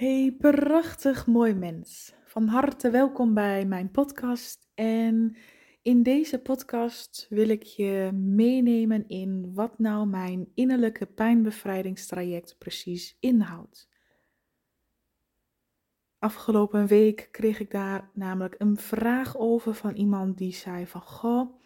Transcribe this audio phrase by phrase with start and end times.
[0.00, 2.14] Hey, prachtig mooi mens.
[2.24, 4.68] Van harte welkom bij mijn podcast.
[4.74, 5.36] En
[5.82, 13.88] in deze podcast wil ik je meenemen in wat nou mijn innerlijke pijnbevrijdingstraject precies inhoudt.
[16.18, 21.60] Afgelopen week kreeg ik daar namelijk een vraag over van iemand die zei van goh,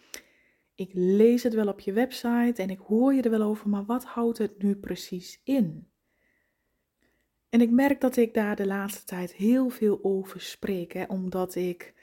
[0.75, 3.85] ik lees het wel op je website en ik hoor je er wel over, maar
[3.85, 5.93] wat houdt het nu precies in?
[7.55, 11.95] En ik merk dat ik daar de laatste tijd heel veel over spreek, omdat ik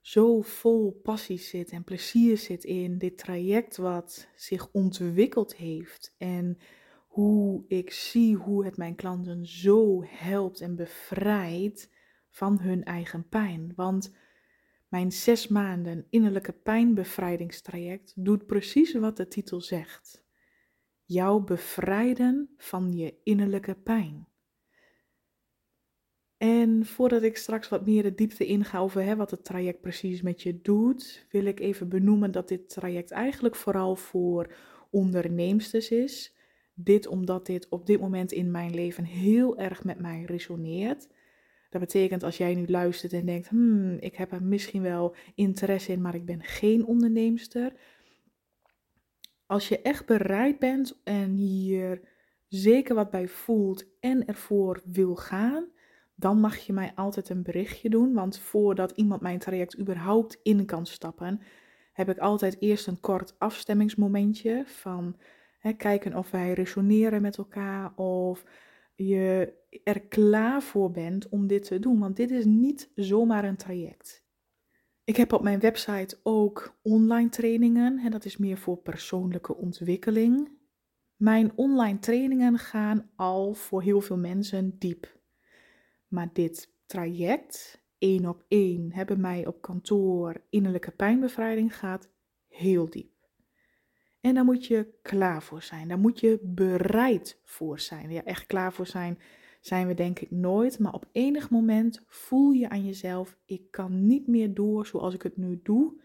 [0.00, 6.14] zo vol passie zit en plezier zit in dit traject wat zich ontwikkeld heeft.
[6.18, 6.58] En
[7.06, 11.90] hoe ik zie hoe het mijn klanten zo helpt en bevrijdt
[12.30, 13.72] van hun eigen pijn.
[13.74, 14.14] Want
[14.88, 20.24] mijn zes maanden innerlijke pijnbevrijdingstraject doet precies wat de titel zegt.
[21.04, 24.34] Jou bevrijden van je innerlijke pijn.
[26.38, 30.22] En voordat ik straks wat meer de diepte inga over hè, wat het traject precies
[30.22, 34.52] met je doet, wil ik even benoemen dat dit traject eigenlijk vooral voor
[34.90, 36.34] onderneemsters is.
[36.74, 41.08] Dit omdat dit op dit moment in mijn leven heel erg met mij resoneert.
[41.70, 45.92] Dat betekent als jij nu luistert en denkt, hmm, ik heb er misschien wel interesse
[45.92, 47.72] in, maar ik ben geen onderneemster.
[49.46, 52.00] Als je echt bereid bent en hier
[52.48, 55.74] zeker wat bij voelt en ervoor wil gaan,
[56.16, 58.12] dan mag je mij altijd een berichtje doen.
[58.12, 61.40] Want voordat iemand mijn traject überhaupt in kan stappen,
[61.92, 65.16] heb ik altijd eerst een kort afstemmingsmomentje van
[65.58, 68.44] hè, kijken of wij resoneren met elkaar of
[68.94, 69.52] je
[69.84, 71.98] er klaar voor bent om dit te doen.
[71.98, 74.24] Want dit is niet zomaar een traject.
[75.04, 80.50] Ik heb op mijn website ook online trainingen en dat is meer voor persoonlijke ontwikkeling.
[81.16, 85.15] Mijn online trainingen gaan al voor heel veel mensen diep.
[86.08, 92.10] Maar dit traject, één op één, hebben mij op kantoor innerlijke pijnbevrijding gaat
[92.48, 93.14] heel diep.
[94.20, 95.88] En daar moet je klaar voor zijn.
[95.88, 98.10] Daar moet je bereid voor zijn.
[98.10, 99.18] Ja, echt klaar voor zijn
[99.66, 100.78] zijn we denk ik nooit.
[100.78, 105.22] Maar op enig moment voel je aan jezelf: ik kan niet meer door zoals ik
[105.22, 106.00] het nu doe.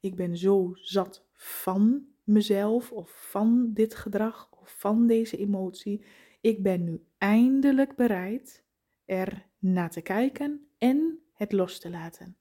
[0.00, 6.04] Ik ben zo zat van mezelf of van dit gedrag of van deze emotie.
[6.40, 8.64] Ik ben nu eindelijk bereid
[9.06, 12.36] er naar te kijken en het los te laten.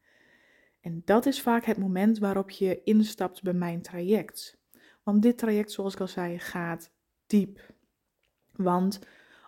[0.81, 4.57] En dat is vaak het moment waarop je instapt bij mijn traject.
[5.03, 6.91] Want dit traject, zoals ik al zei, gaat
[7.27, 7.73] diep.
[8.51, 8.99] Want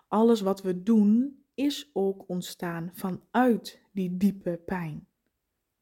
[0.08, 5.06] alles wat we doen is ook ontstaan vanuit die diepe pijn.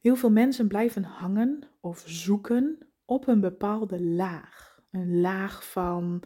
[0.00, 4.80] Heel veel mensen blijven hangen of zoeken op een bepaalde laag.
[4.90, 6.22] Een laag van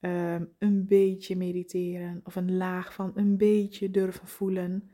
[0.00, 4.90] Ehm, een beetje mediteren of een laag van een beetje durven voelen.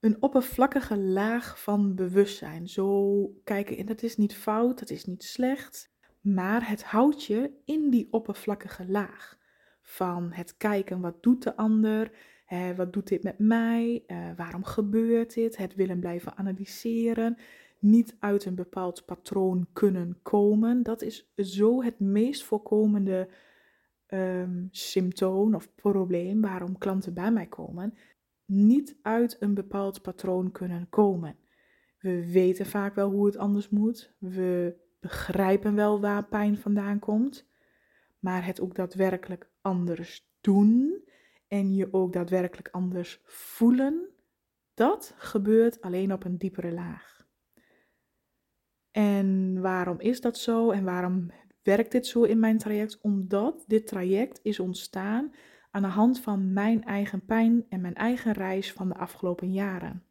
[0.00, 2.68] Een oppervlakkige laag van bewustzijn.
[2.68, 7.50] Zo kijken, en dat is niet fout, dat is niet slecht, maar het houdt je
[7.64, 9.38] in die oppervlakkige laag.
[9.82, 12.10] Van het kijken, wat doet de ander?
[12.46, 14.04] Hè, wat doet dit met mij?
[14.06, 15.56] Uh, waarom gebeurt dit?
[15.56, 17.36] Het willen blijven analyseren.
[17.78, 20.82] Niet uit een bepaald patroon kunnen komen.
[20.82, 23.28] Dat is zo het meest voorkomende
[24.08, 27.94] um, symptoom of probleem waarom klanten bij mij komen,
[28.44, 31.38] niet uit een bepaald patroon kunnen komen.
[31.98, 34.14] We weten vaak wel hoe het anders moet.
[34.18, 37.48] We begrijpen wel waar pijn vandaan komt.
[38.18, 41.02] Maar het ook daadwerkelijk anders doen
[41.48, 44.08] en je ook daadwerkelijk anders voelen,
[44.74, 47.26] dat gebeurt alleen op een diepere laag.
[48.90, 51.30] En waarom is dat zo en waarom
[51.64, 53.00] werkt dit zo in mijn traject?
[53.00, 55.32] Omdat dit traject is ontstaan
[55.70, 60.04] aan de hand van mijn eigen pijn en mijn eigen reis van de afgelopen jaren.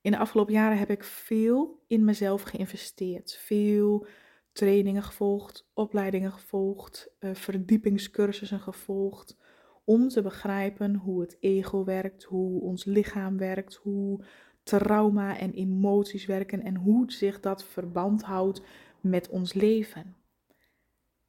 [0.00, 3.36] In de afgelopen jaren heb ik veel in mezelf geïnvesteerd.
[3.36, 4.06] Veel
[4.52, 9.36] trainingen gevolgd, opleidingen gevolgd, uh, verdiepingscursussen gevolgd.
[9.84, 14.24] Om te begrijpen hoe het ego werkt, hoe ons lichaam werkt, hoe
[14.62, 18.62] trauma en emoties werken en hoe zich dat verband houdt
[19.08, 20.16] met ons leven.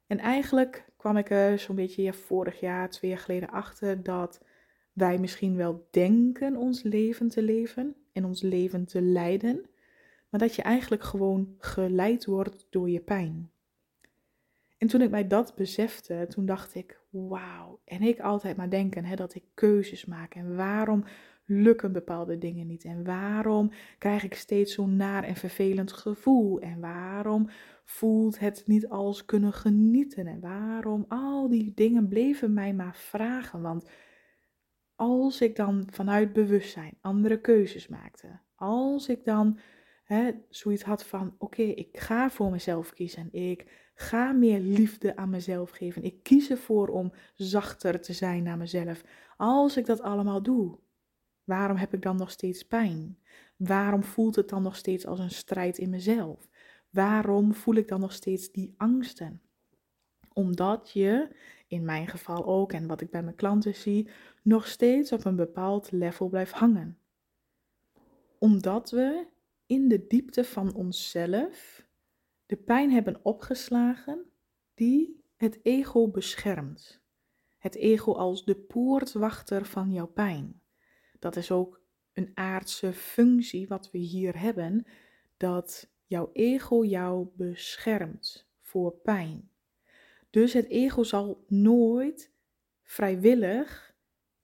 [0.06, 4.40] En eigenlijk kwam ik er zo'n beetje vorig jaar, twee jaar geleden achter dat
[4.92, 9.70] wij misschien wel denken ons leven te leven en ons leven te leiden,
[10.28, 13.50] maar dat je eigenlijk gewoon geleid wordt door je pijn.
[14.78, 17.80] En toen ik mij dat besefte, toen dacht ik, wauw.
[17.84, 20.34] En ik altijd maar denken hè, dat ik keuzes maak.
[20.34, 21.04] En waarom
[21.50, 22.84] lukken bepaalde dingen niet?
[22.84, 26.60] En waarom krijg ik steeds zo'n naar en vervelend gevoel?
[26.60, 27.48] En waarom
[27.84, 30.26] voelt het niet als kunnen genieten?
[30.26, 33.62] En waarom al die dingen bleven mij maar vragen?
[33.62, 33.90] Want
[34.94, 39.58] als ik dan vanuit bewustzijn andere keuzes maakte, als ik dan
[40.04, 45.30] hè, zoiets had van: oké, ik ga voor mezelf kiezen, ik ga meer liefde aan
[45.30, 49.04] mezelf geven, ik kies ervoor om zachter te zijn naar mezelf.
[49.36, 50.78] Als ik dat allemaal doe,
[51.44, 53.18] waarom heb ik dan nog steeds pijn?
[53.56, 56.48] Waarom voelt het dan nog steeds als een strijd in mezelf?
[56.90, 59.42] Waarom voel ik dan nog steeds die angsten?
[60.32, 64.08] Omdat je, in mijn geval ook en wat ik bij mijn klanten zie,
[64.42, 66.98] nog steeds op een bepaald level blijft hangen.
[68.38, 69.26] Omdat we
[69.66, 71.86] in de diepte van onszelf
[72.46, 74.30] de pijn hebben opgeslagen
[74.74, 77.00] die het ego beschermt.
[77.58, 80.59] Het ego als de poortwachter van jouw pijn.
[81.20, 81.80] Dat is ook
[82.12, 84.86] een aardse functie wat we hier hebben,
[85.36, 89.50] dat jouw ego jou beschermt voor pijn.
[90.30, 92.32] Dus het ego zal nooit
[92.82, 93.94] vrijwillig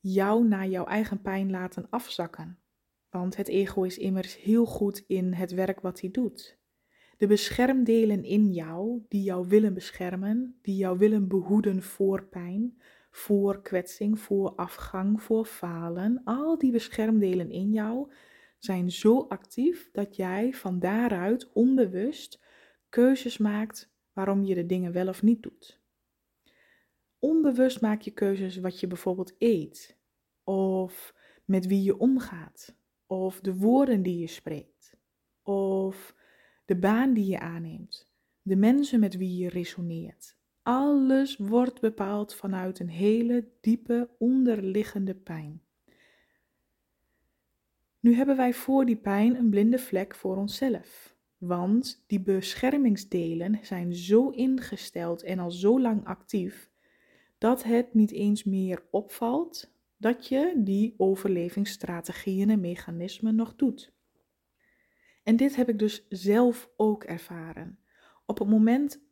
[0.00, 2.58] jou naar jouw eigen pijn laten afzakken.
[3.11, 6.58] Want het ego is immers heel goed in het werk wat hij doet.
[7.17, 12.81] De beschermdelen in jou, die jou willen beschermen, die jou willen behoeden voor pijn,
[13.17, 18.13] voor kwetsing, voor afgang, voor falen, al die beschermdelen in jou
[18.59, 22.41] zijn zo actief dat jij van daaruit onbewust
[22.89, 25.81] keuzes maakt waarom je de dingen wel of niet doet.
[27.19, 29.99] Onbewust maak je keuzes wat je bijvoorbeeld eet,
[30.45, 31.15] of
[31.45, 32.77] met wie je omgaat,
[33.07, 34.97] of de woorden die je spreekt,
[35.43, 36.15] of
[36.65, 40.36] de baan die je aanneemt, de mensen met wie je resoneert.
[40.67, 45.63] Alles wordt bepaald vanuit een hele diepe onderliggende pijn.
[48.01, 51.17] Nu hebben wij voor die pijn een blinde vlek voor onszelf.
[51.39, 56.71] Want die beschermingsdelen zijn zo ingesteld en al zo lang actief
[57.39, 63.93] dat het niet eens meer opvalt dat je die overlevingsstrategieën en mechanismen nog doet.
[65.23, 67.79] En dit heb ik dus zelf ook ervaren.
[68.25, 69.06] Op het moment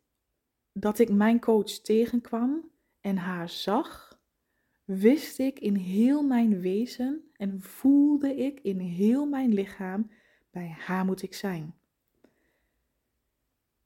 [0.77, 2.69] dat ik mijn coach tegenkwam
[3.01, 4.19] en haar zag,
[4.83, 10.11] wist ik in heel mijn wezen en voelde ik in heel mijn lichaam,
[10.51, 11.75] bij haar moet ik zijn.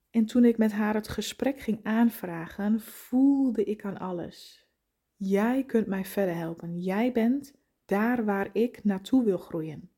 [0.10, 4.68] En toen ik met haar het gesprek ging aanvragen, voelde ik aan alles.
[5.16, 6.80] Jij kunt mij verder helpen.
[6.80, 7.54] Jij bent
[7.86, 9.92] daar waar ik naartoe wil groeien.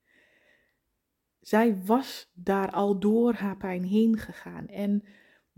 [1.40, 5.04] Zij was daar al door haar pijn heen gegaan en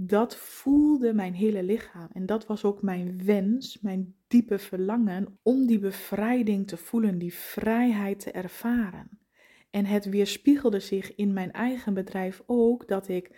[0.05, 2.07] dat voelde mijn hele lichaam.
[2.13, 7.33] En dat was ook mijn wens, mijn diepe verlangen om die bevrijding te voelen, die
[7.33, 9.19] vrijheid te ervaren.
[9.69, 13.35] En het weerspiegelde zich in mijn eigen bedrijf ook dat ik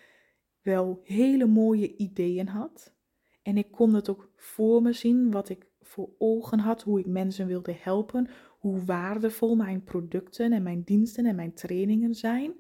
[0.61, 2.93] wel hele mooie ideeën had.
[3.41, 7.05] En ik kon het ook voor me zien wat ik voor ogen had, hoe ik
[7.05, 8.29] mensen wilde helpen,
[8.59, 12.53] hoe waardevol mijn producten en mijn diensten en mijn trainingen zijn.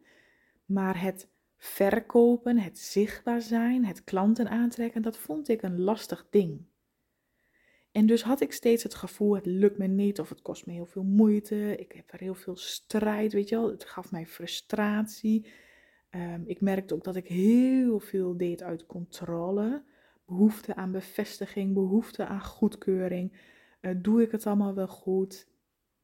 [0.65, 6.65] Maar het verkopen, het zichtbaar zijn, het klanten aantrekken, dat vond ik een lastig ding.
[7.95, 10.73] En dus had ik steeds het gevoel, het lukt me niet of het kost me
[10.73, 11.75] heel veel moeite.
[11.77, 13.69] Ik heb er heel veel strijd, weet je wel.
[13.69, 15.47] Het gaf mij frustratie.
[16.09, 19.83] Ehm, ik merkte ook dat ik heel veel deed uit controle.
[20.25, 23.39] Behoefte aan bevestiging, behoefte aan goedkeuring.
[23.81, 25.47] Uh, doe ik het allemaal wel goed?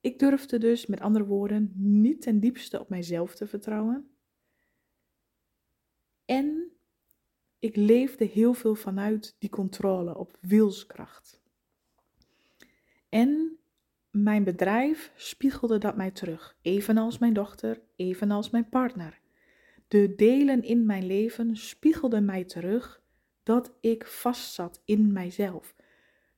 [0.01, 4.09] Ik durfde dus, met andere woorden, niet ten diepste op mijzelf te vertrouwen.
[6.31, 6.71] En
[7.59, 11.41] ik leefde heel veel vanuit die controle op wilskracht.
[13.09, 13.57] En
[14.09, 19.19] mijn bedrijf spiegelde dat mij terug, evenals mijn dochter, evenals mijn partner.
[19.87, 23.01] De delen in mijn leven spiegelden mij terug
[23.43, 25.75] dat ik vastzat in mijzelf.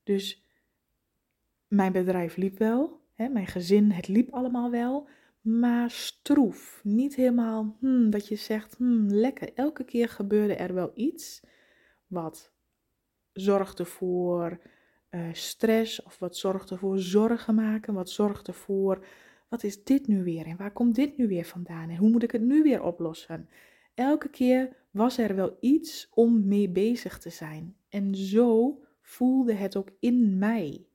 [0.03, 0.43] Dus
[1.67, 5.07] mijn bedrijf liep wel, hè, mijn gezin, het liep allemaal wel,
[5.43, 6.81] maar stroef.
[6.83, 9.53] Niet helemaal hmm, dat je zegt, hmm, lekker.
[9.53, 11.41] Elke keer gebeurde er wel iets
[12.07, 12.51] wat
[13.31, 14.59] zorgde voor
[15.09, 19.05] uh, stress of wat zorgde voor zorgen maken, wat zorgde voor
[19.49, 22.23] wat is dit nu weer en waar komt dit nu weer vandaan en hoe moet
[22.23, 23.49] ik het nu weer oplossen?
[23.93, 29.75] Elke keer was er wel iets om mee bezig te zijn en zo voelde het
[29.75, 30.85] ook in mij.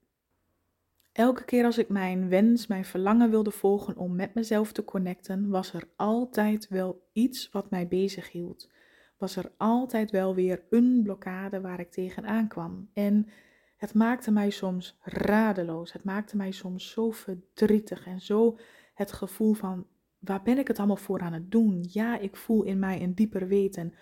[1.19, 5.49] Elke keer als ik mijn wens, mijn verlangen wilde volgen om met mezelf te connecten,
[5.49, 8.71] was er altijd wel iets wat mij bezig hield.
[9.17, 12.91] Was er altijd wel weer een blokkade waar ik tegenaan kwam.
[12.93, 13.29] En
[13.77, 15.93] het maakte mij soms radeloos.
[15.93, 18.59] Het maakte mij soms zo verdrietig en zo
[18.95, 19.87] het gevoel van
[20.19, 21.87] waar ben ik het allemaal voor aan het doen?
[21.89, 23.95] Ja, ik voel in mij een dieper weten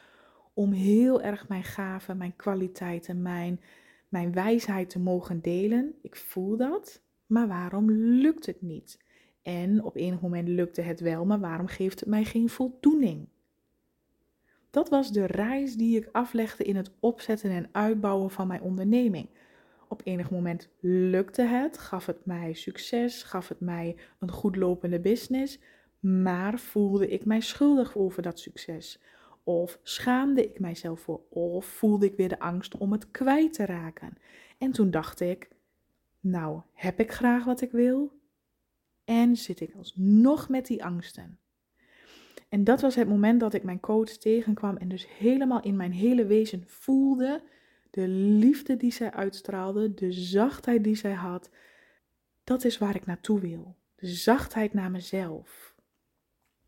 [0.54, 3.60] om heel erg mijn gaven, mijn kwaliteiten, mijn,
[4.08, 5.94] mijn wijsheid te mogen delen.
[6.02, 7.04] Ik voel dat.
[7.26, 9.04] Maar waarom lukt het niet?
[9.42, 13.28] En op enig moment lukte het wel, maar waarom geeft het mij geen voldoening?
[14.70, 19.28] Dat was de reis die ik aflegde in het opzetten en uitbouwen van mijn onderneming.
[19.88, 25.00] Op enig moment lukte het, gaf het mij succes, gaf het mij een goed lopende
[25.00, 25.58] business,
[26.00, 29.00] maar voelde ik mij schuldig over dat succes.
[29.44, 33.64] Of schaamde ik mijzelf voor, of voelde ik weer de angst om het kwijt te
[33.64, 34.16] raken.
[34.58, 35.48] En toen dacht ik,
[36.30, 38.20] nou, heb ik graag wat ik wil?
[39.04, 41.38] En zit ik alsnog met die angsten?
[42.48, 45.92] En dat was het moment dat ik mijn coach tegenkwam en dus helemaal in mijn
[45.92, 47.42] hele wezen voelde
[47.90, 51.50] de liefde die zij uitstraalde, de zachtheid die zij had.
[52.44, 53.76] Dat is waar ik naartoe wil.
[53.94, 55.74] De zachtheid naar mezelf.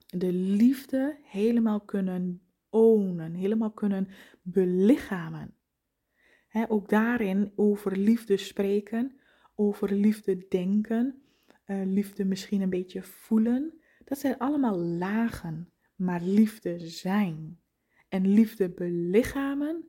[0.07, 4.09] De liefde helemaal kunnen ownen, helemaal kunnen
[4.43, 5.55] belichamen.
[6.69, 9.18] ook daarin over liefde spreken,
[9.61, 11.23] over liefde denken,
[11.67, 13.81] uh, liefde misschien een beetje voelen.
[14.05, 17.61] Dat zijn allemaal lagen, maar liefde zijn
[18.09, 19.89] en liefde belichamen,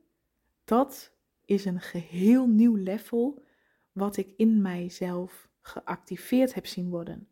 [0.64, 1.12] dat
[1.44, 3.44] is een geheel nieuw level
[3.92, 7.28] wat ik in mijzelf geactiveerd heb zien worden.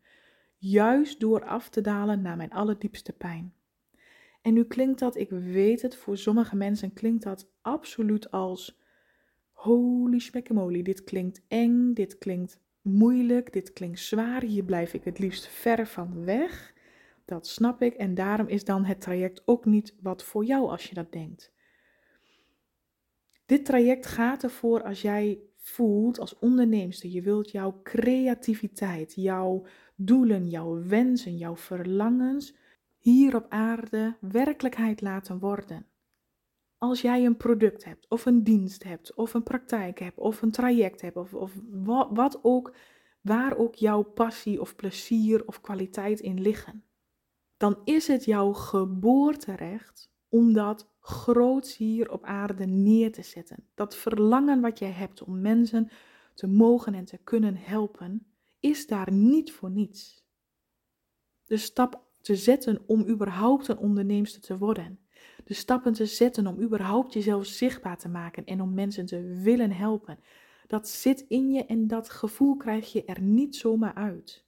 [0.56, 3.54] Juist door af te dalen naar mijn allerdiepste pijn.
[4.42, 8.78] En nu klinkt dat, ik weet het, voor sommige mensen klinkt dat absoluut als
[9.58, 10.82] holy smekkemoly.
[10.82, 14.42] Dit klinkt eng, dit klinkt moeilijk, dit klinkt zwaar.
[14.42, 16.74] Hier blijf ik het liefst ver van weg.
[17.24, 20.84] Dat snap ik en daarom is dan het traject ook niet wat voor jou als
[20.84, 21.52] je dat denkt.
[23.46, 30.48] Dit traject gaat ervoor als jij voelt als onderneemster, je wilt jouw creativiteit, jouw doelen,
[30.48, 32.56] jouw wensen, jouw verlangens
[32.98, 35.86] hier op aarde werkelijkheid laten worden.
[36.78, 40.50] Als jij een product hebt, of een dienst hebt, of een praktijk hebt, of een
[40.50, 41.52] traject hebt, of, of
[42.10, 42.74] wat, ook,
[43.20, 46.84] waar ook jouw passie of plezier of kwaliteit in liggen,
[47.56, 53.64] dan is het jouw geboorterecht om dat groots hier op aarde neer te zetten.
[53.74, 55.88] Dat verlangen wat jij hebt om mensen
[56.34, 58.26] te mogen en te kunnen helpen,
[58.60, 60.26] is daar niet voor niets.
[61.44, 64.98] De stap te zetten om überhaupt een onderneemster te worden.
[65.44, 69.72] De stappen te zetten om überhaupt jezelf zichtbaar te maken en om mensen te willen
[69.72, 70.18] helpen.
[70.66, 74.46] Dat zit in je en dat gevoel krijg je er niet zomaar uit.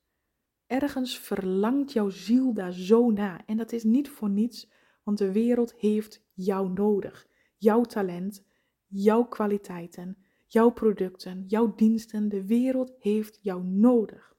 [0.67, 4.71] Ergens verlangt jouw ziel daar zo na en dat is niet voor niets,
[5.03, 7.29] want de wereld heeft jou nodig.
[7.57, 8.45] Jouw talent,
[8.87, 12.29] jouw kwaliteiten, jouw producten, jouw diensten.
[12.29, 14.35] De wereld heeft jou nodig.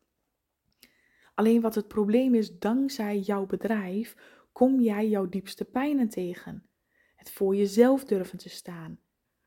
[1.33, 4.15] Alleen wat het probleem is, dankzij jouw bedrijf
[4.51, 6.65] kom jij jouw diepste pijnen tegen.
[7.15, 8.99] Het voor jezelf durven te staan.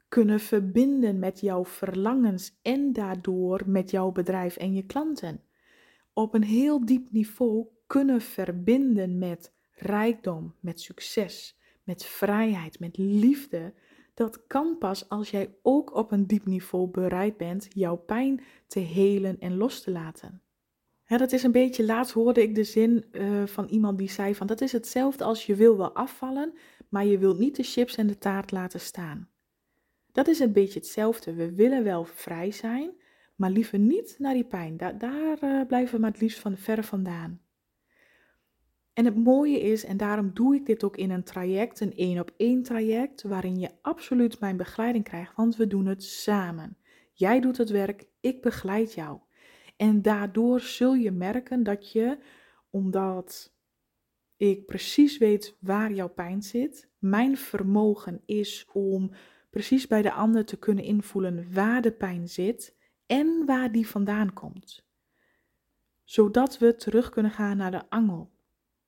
[0.08, 5.42] Kunnen verbinden met jouw verlangens en daardoor met jouw bedrijf en je klanten.
[6.12, 13.74] Op een heel diep niveau kunnen verbinden met rijkdom, met succes, met vrijheid, met liefde,
[14.14, 18.78] dat kan pas als jij ook op een diep niveau bereid bent jouw pijn te
[18.78, 20.43] helen en los te laten.
[21.18, 24.46] Dat is een beetje, laatst hoorde ik de zin uh, van iemand die zei van
[24.46, 26.52] dat is hetzelfde als je wil wel afvallen,
[26.88, 29.28] maar je wilt niet de chips en de taart laten staan.
[30.12, 31.34] Dat is een beetje hetzelfde.
[31.34, 32.90] We willen wel vrij zijn,
[33.36, 34.76] maar liever niet naar die pijn.
[34.76, 37.40] Da daar uh, blijven we maar het liefst van ver vandaan.
[38.92, 42.20] En het mooie is, en daarom doe ik dit ook in een traject, een één
[42.20, 46.76] op één traject, waarin je absoluut mijn begeleiding krijgt, want we doen het samen.
[47.12, 49.18] Jij doet het werk, ik begeleid jou.
[49.76, 52.18] En daardoor zul je merken dat je,
[52.70, 53.52] omdat
[54.36, 59.10] ik precies weet waar jouw pijn zit, mijn vermogen is om
[59.50, 62.76] precies bij de ander te kunnen invoelen waar de pijn zit
[63.06, 64.86] en waar die vandaan komt.
[66.04, 68.32] Zodat we terug kunnen gaan naar de angel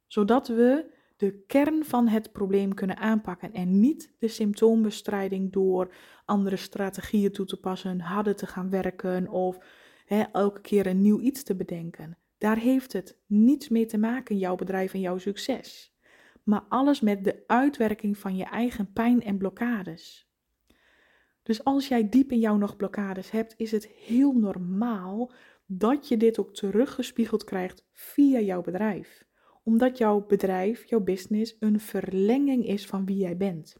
[0.06, 6.56] zodat we de kern van het probleem kunnen aanpakken en niet de symptoombestrijding door andere
[6.56, 9.58] strategieën toe te passen, harder te gaan werken of
[10.32, 12.18] elke keer een nieuw iets te bedenken.
[12.38, 15.94] Daar heeft het niets mee te maken, jouw bedrijf en jouw succes.
[16.42, 20.30] Maar alles met de uitwerking van je eigen pijn en blokkades.
[21.42, 25.32] Dus als jij diep in jou nog blokkades hebt, is het heel normaal
[25.66, 29.26] dat je dit ook teruggespiegeld krijgt via jouw bedrijf
[29.66, 33.76] omdat jouw bedrijf, jouw business, een verlenging is van wie jij bent.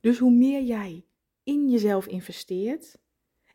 [0.00, 1.06] Dus hoe meer jij
[1.42, 2.98] in jezelf investeert,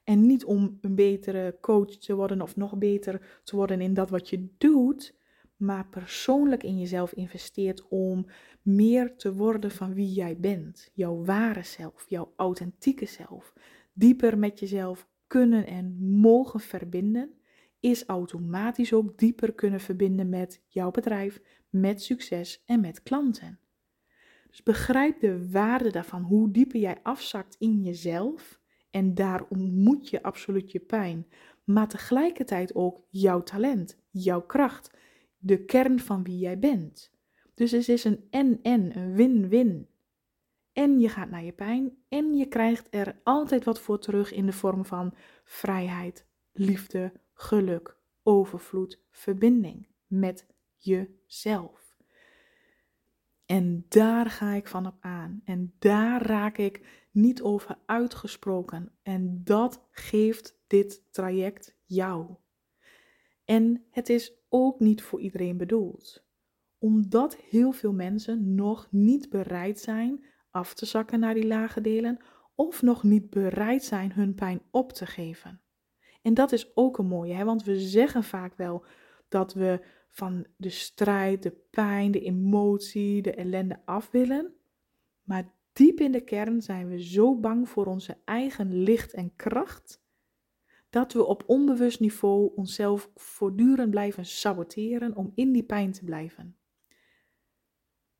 [0.09, 4.09] en niet om een betere coach te worden of nog beter te worden in dat
[4.09, 5.15] wat je doet,
[5.55, 8.25] maar persoonlijk in jezelf investeert om
[8.61, 10.89] meer te worden van wie jij bent.
[10.93, 13.53] Jouw ware zelf, jouw authentieke zelf.
[13.93, 17.33] Dieper met jezelf kunnen en mogen verbinden
[17.79, 23.59] is automatisch ook dieper kunnen verbinden met jouw bedrijf, met succes en met klanten.
[24.49, 28.58] Dus begrijp de waarde daarvan, hoe dieper jij afzakt in jezelf.
[28.91, 31.27] En daar ontmoet je absoluut je pijn.
[31.63, 34.91] Maar tegelijkertijd ook jouw talent, jouw kracht,
[35.37, 37.11] de kern van wie jij bent.
[37.53, 39.87] Dus het is een en-en, een win-win.
[40.73, 44.45] En je gaat naar je pijn en je krijgt er altijd wat voor terug in
[44.45, 50.45] de vorm van vrijheid, liefde, geluk, overvloed, verbinding met
[50.77, 51.78] jezelf.
[53.51, 55.41] En daar ga ik van op aan.
[55.45, 58.91] En daar raak ik niet over uitgesproken.
[59.03, 62.35] En dat geeft dit traject jou.
[63.45, 66.25] En het is ook niet voor iedereen bedoeld.
[66.77, 72.17] Omdat heel veel mensen nog niet bereid zijn af te zakken naar die lage delen
[72.55, 75.61] of nog niet bereid zijn hun pijn op te geven.
[76.21, 77.43] En dat is ook een mooie, hè?
[77.43, 78.85] want we zeggen vaak wel
[79.27, 84.53] dat we van de strijd, de pijn, de emotie, de ellende af willen.
[85.23, 90.03] Maar diep in de kern zijn we zo bang voor onze eigen licht en kracht,
[90.89, 96.57] dat we op onbewust niveau onszelf voortdurend blijven saboteren om in die pijn te blijven.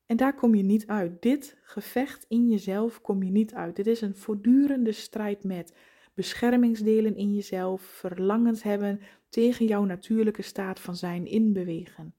[0.05, 1.21] En daar kom je niet uit.
[1.21, 3.75] Dit gevecht in jezelf kom je niet uit.
[3.75, 5.73] Dit is een voortdurende strijd met
[6.13, 12.15] beschermingsdelen in jezelf, verlangens hebben tegen jouw natuurlijke staat van zijn inbewegen.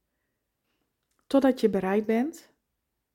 [1.26, 2.52] Totdat je bereid bent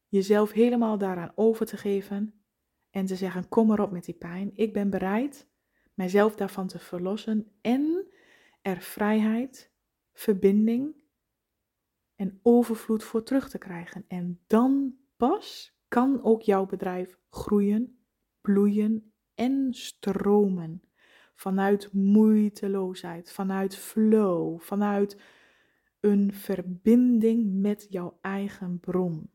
[0.08, 2.34] jezelf helemaal daaraan over te geven
[2.90, 4.52] en te zeggen: Kom erop met die pijn.
[4.54, 5.48] Ik ben bereid
[5.94, 8.08] mijzelf daarvan te verlossen en
[8.62, 9.72] er vrijheid,
[10.14, 10.96] verbinding
[12.16, 14.06] en overvloed voor terug te krijgen.
[14.08, 18.00] En dan pas kan ook jouw bedrijf groeien,
[18.42, 20.84] bloeien en stromen.
[21.36, 25.18] Vanuit moeiteloosheid, vanuit flow, vanuit
[26.00, 29.30] een verbinding met jouw eigen bron.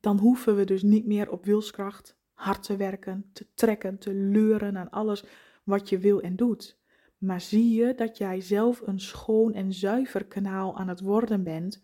[0.00, 4.76] Dan hoeven we dus niet meer op wilskracht hard te werken, te trekken, te leuren
[4.78, 5.24] aan alles
[5.64, 6.78] wat je wil en doet.
[7.18, 11.82] Maar zie je dat jij zelf een schoon en zuiver kanaal aan het worden bent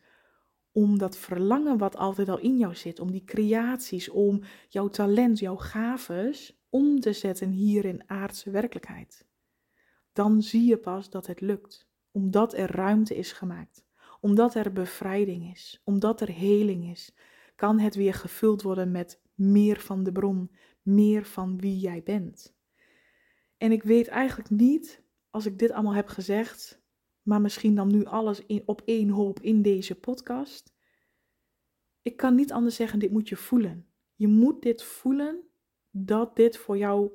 [0.72, 5.38] om dat verlangen wat altijd al in jou zit, om die creaties, om jouw talent,
[5.38, 9.26] jouw gaves om te zetten hier in aardse werkelijkheid.
[10.12, 13.84] Dan zie je pas dat het lukt, omdat er ruimte is gemaakt,
[14.20, 17.14] omdat er bevrijding is, omdat er heling is,
[17.54, 20.50] kan het weer gevuld worden met meer van de bron,
[20.82, 22.56] meer van wie jij bent.
[23.56, 26.82] En ik weet eigenlijk niet als ik dit allemaal heb gezegd,
[27.22, 30.74] maar misschien dan nu alles in, op één hoop in deze podcast.
[32.02, 33.86] Ik kan niet anders zeggen, dit moet je voelen.
[34.14, 35.46] Je moet dit voelen
[36.04, 37.10] dat dit voor jou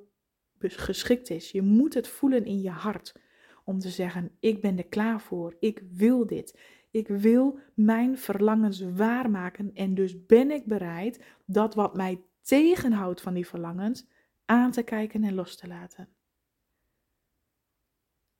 [0.59, 1.51] geschikt is.
[1.51, 3.15] Je moet het voelen in je hart
[3.63, 5.55] om te zeggen: ik ben er klaar voor.
[5.59, 6.59] Ik wil dit.
[6.91, 13.33] Ik wil mijn verlangens waarmaken en dus ben ik bereid dat wat mij tegenhoudt van
[13.33, 14.07] die verlangens
[14.45, 16.09] aan te kijken en los te laten.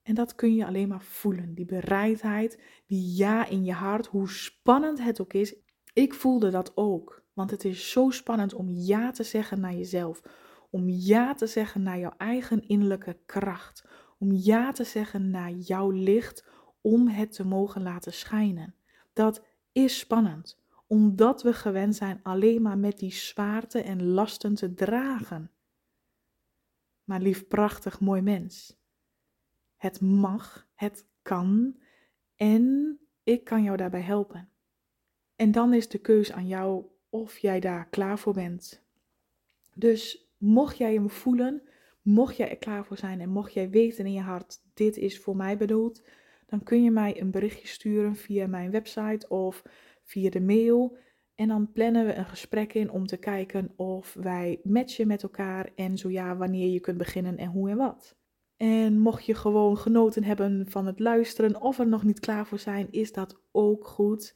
[0.02, 1.54] En dat kun je alleen maar voelen.
[1.54, 5.56] Die bereidheid, die ja in je hart, hoe spannend het ook is.
[5.94, 7.21] Ik voelde dat ook.
[7.42, 10.22] Want het is zo spannend om ja te zeggen naar jezelf.
[10.70, 13.86] Om ja te zeggen naar jouw eigen innerlijke kracht.
[14.20, 16.46] Om ja te zeggen naar jouw licht.
[16.82, 18.76] Om het te mogen laten schijnen.
[19.14, 20.60] Dat is spannend.
[20.88, 25.52] Omdat we gewend zijn alleen maar met die zwaarte en lasten te dragen.
[27.04, 28.80] Maar lief, prachtig, mooi mens.
[29.76, 31.78] Het mag, het kan
[32.36, 34.50] en ik kan jou daarbij helpen.
[35.36, 38.84] En dan is de keus aan jou of jij daar klaar voor bent.
[39.76, 41.62] Dus mocht jij hem voelen,
[42.02, 45.20] mocht jij er klaar voor zijn en mocht jij weten in je hart, dit is
[45.20, 46.02] voor mij bedoeld,
[46.46, 49.64] dan kun je mij een berichtje sturen via mijn website of
[50.04, 50.98] via de mail.
[51.36, 55.70] En dan plannen we een gesprek in om te kijken of wij matchen met elkaar
[55.76, 58.16] en zo ja, wanneer je kunt beginnen en hoe en wat.
[58.58, 62.60] En mocht je gewoon genoten hebben van het luisteren of er nog niet klaar voor
[62.60, 64.34] zijn, is dat ook goed.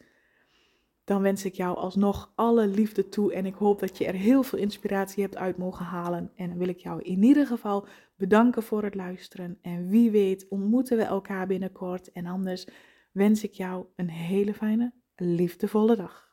[1.05, 4.43] Dan wens ik jou alsnog alle liefde toe en ik hoop dat je er heel
[4.43, 6.31] veel inspiratie hebt uit mogen halen.
[6.35, 9.57] En wil ik jou in ieder geval bedanken voor het luisteren.
[9.61, 12.11] En wie weet ontmoeten we elkaar binnenkort.
[12.11, 12.67] En anders
[13.11, 16.24] wens ik jou een hele fijne, liefdevolle dag.